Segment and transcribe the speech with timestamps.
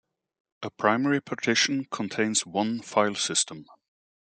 [0.63, 3.67] A primary partition contains one file system.